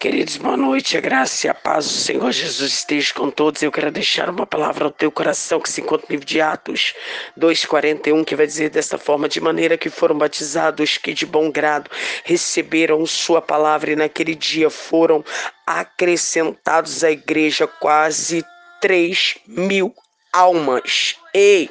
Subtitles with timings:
[0.00, 3.62] Queridos, boa noite, a graça e a paz do Senhor Jesus esteja com todos.
[3.62, 6.94] Eu quero deixar uma palavra ao teu coração que se encontra no livro de Atos
[7.38, 11.90] 2,41, que vai dizer desta forma: de maneira que foram batizados que de bom grado
[12.24, 15.22] receberam Sua palavra, e naquele dia foram
[15.66, 18.42] acrescentados à igreja quase
[18.80, 19.94] 3 mil
[20.32, 21.14] almas.
[21.34, 21.68] Ei,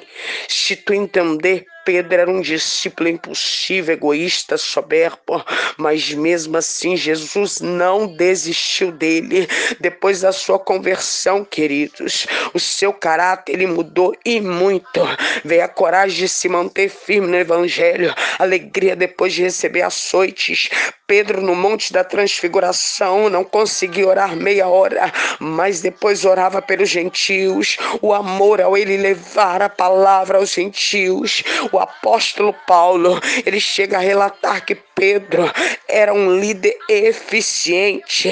[0.48, 5.44] se tu entender Pedro era um discípulo impulsivo, egoísta, soberbo,
[5.76, 9.48] mas mesmo assim Jesus não desistiu dele.
[9.80, 15.02] Depois da sua conversão, queridos, o seu caráter ele mudou e muito.
[15.44, 20.70] Veio a coragem de se manter firme no evangelho, alegria depois de receber açoites.
[21.10, 27.78] Pedro no Monte da Transfiguração não conseguia orar meia hora, mas depois orava pelos gentios.
[28.00, 34.02] O amor ao ele levar a palavra aos gentios, o apóstolo Paulo, ele chega a
[34.02, 35.52] relatar que Pedro
[35.88, 38.30] era um líder eficiente.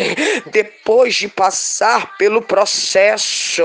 [0.52, 3.64] Depois de passar pelo processo,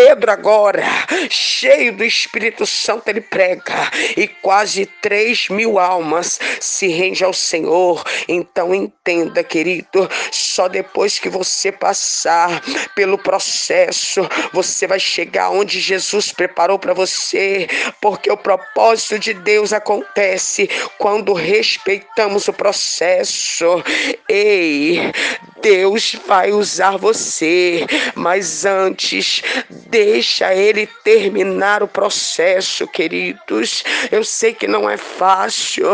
[0.00, 0.84] Pedro agora,
[1.28, 8.04] cheio do Espírito Santo, ele prega e quase três mil almas se rende ao Senhor.
[8.28, 12.62] Então entenda, querido, só depois que você passar
[12.94, 14.20] pelo processo,
[14.52, 17.66] você vai chegar onde Jesus preparou para você,
[18.00, 23.82] porque o propósito de Deus acontece quando respeitamos o processo.
[24.28, 25.12] Ei,
[25.60, 29.42] Deus vai usar você, mas antes
[29.86, 33.82] deixa ele terminar o processo, queridos.
[34.10, 35.86] Eu sei que não é fácil.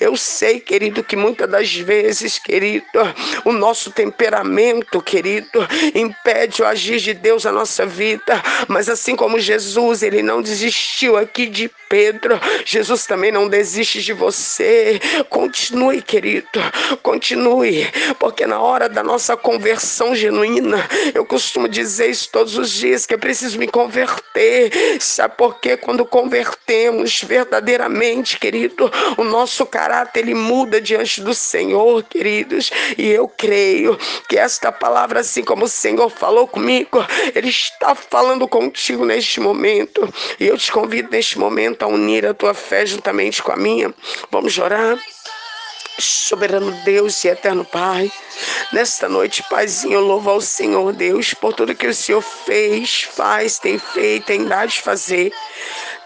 [0.00, 2.86] Eu sei, querido, que muitas das vezes, querido,
[3.44, 9.38] o nosso temperamento, querido, impede o agir de Deus na nossa vida, mas assim como
[9.38, 15.00] Jesus, ele não desistiu aqui de Pedro, Jesus também não desiste de você.
[15.28, 16.46] Continue, querido.
[17.02, 17.84] Continue,
[18.18, 20.88] porque na hora da nossa conversão genuína.
[21.12, 24.70] Eu costumo dizer isso todos os dias, que eu preciso me converter.
[25.00, 25.76] Sabe por quê?
[25.76, 32.70] Quando convertemos verdadeiramente, querido, o nosso caráter ele muda diante do Senhor, queridos.
[32.96, 37.04] E eu creio que esta palavra, assim como o Senhor falou comigo,
[37.34, 40.08] Ele está falando contigo neste momento.
[40.38, 43.92] E eu te convido neste momento a unir a tua fé juntamente com a minha.
[44.30, 44.98] Vamos orar.
[46.04, 48.10] Soberano Deus e eterno Pai,
[48.72, 53.58] nesta noite, Paizinho, eu louvo ao Senhor Deus por tudo que o Senhor fez, faz,
[53.58, 55.32] tem feito, tem dado de fazer.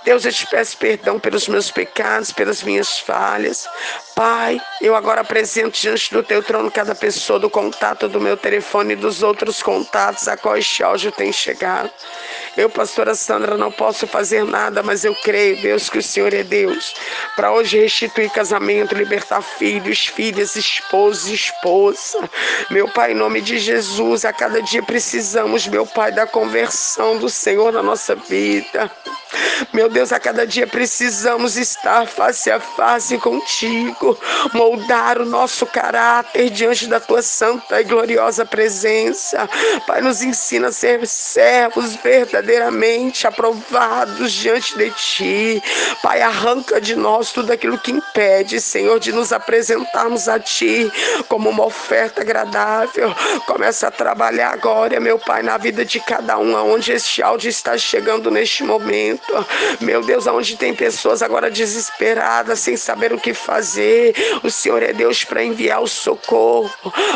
[0.05, 3.67] Deus, eu te peço perdão pelos meus pecados, pelas minhas falhas.
[4.15, 8.93] Pai, eu agora apresento diante do teu trono cada pessoa do contato do meu telefone
[8.93, 11.91] e dos outros contatos a qual este áudio tem chegado.
[12.57, 16.45] Eu, pastora Sandra, não posso fazer nada, mas eu creio, Deus, que o Senhor é
[16.45, 16.95] Deus.
[17.35, 22.31] Para hoje restituir casamento, libertar filhos, filhas, esposos esposa.
[22.71, 27.29] Meu Pai, em nome de Jesus, a cada dia precisamos, meu Pai, da conversão do
[27.29, 28.91] Senhor na nossa vida.
[29.73, 34.19] Meu Deus, a cada dia precisamos estar face a face contigo,
[34.53, 39.49] moldar o nosso caráter diante da tua santa e gloriosa presença.
[39.87, 45.63] Pai, nos ensina a ser servos verdadeiramente aprovados diante de ti.
[46.03, 50.91] Pai, arranca de nós tudo aquilo que impede, Senhor, de nos apresentarmos a ti
[51.29, 53.15] como uma oferta agradável.
[53.47, 57.77] Começa a trabalhar agora, meu Pai, na vida de cada um, aonde este áudio está
[57.77, 59.24] chegando neste momento.
[59.81, 64.93] Meu Deus, aonde tem pessoas agora desesperadas, sem saber o que fazer, o Senhor é
[64.93, 66.73] Deus para enviar o socorro.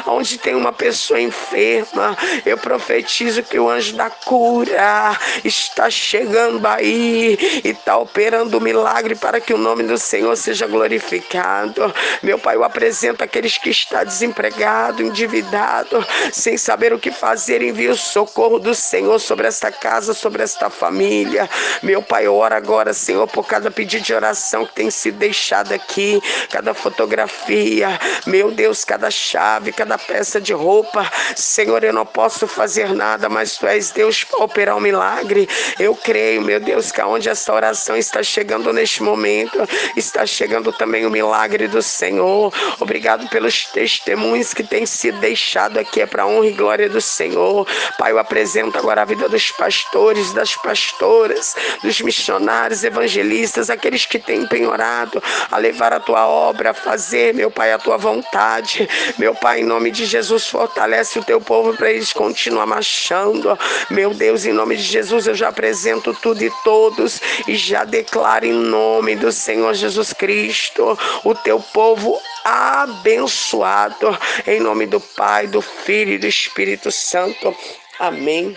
[0.07, 7.39] Onde tem uma pessoa enferma, eu profetizo que o anjo da cura está chegando aí
[7.65, 11.93] e está operando o milagre para que o nome do Senhor seja glorificado.
[12.23, 17.91] Meu Pai, eu apresento aqueles que estão desempregados, endividados, sem saber o que fazer, envia
[17.91, 21.49] o socorro do Senhor sobre esta casa, sobre esta família.
[21.83, 26.21] Meu Pai, ora agora, Senhor, por cada pedido de oração que tem sido deixado aqui,
[26.51, 31.11] cada fotografia, meu Deus, cada chave, cada peça de roupa.
[31.37, 35.49] Senhor, eu não posso fazer nada, mas Tu és Deus para operar um milagre.
[35.79, 39.59] Eu creio, meu Deus, que aonde essa oração está chegando neste momento,
[39.97, 42.53] está chegando também o milagre do Senhor.
[42.81, 47.67] Obrigado pelos testemunhos que têm sido deixados aqui, é para honra e glória do Senhor.
[47.99, 54.19] Pai, eu apresento agora a vida dos pastores, das pastoras, dos missionários, evangelistas, aqueles que
[54.19, 58.89] têm penhorado a levar a tua obra, a fazer, meu Pai, a tua vontade.
[59.19, 63.59] Meu Pai, em nome de Jesus, fortalece o teu povo para eles continuar marchando.
[63.91, 68.45] Meu Deus, em nome de Jesus, eu já apresento tudo e todos e já declaro
[68.45, 74.17] em nome do Senhor Jesus Cristo o teu povo abençoado.
[74.47, 77.55] Em nome do Pai, do Filho e do Espírito Santo.
[77.99, 78.57] Amém.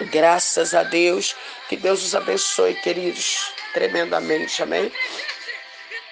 [0.00, 1.34] Graças a Deus.
[1.68, 4.62] Que Deus os abençoe, queridos, tremendamente.
[4.62, 4.90] Amém.